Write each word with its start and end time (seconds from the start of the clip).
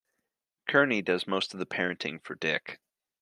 Kearney 0.67 1.03
does 1.03 1.27
most 1.27 1.53
of 1.53 1.59
the 1.59 1.65
parenting 1.67 2.23
for 2.23 2.33
Dick. 2.33 2.79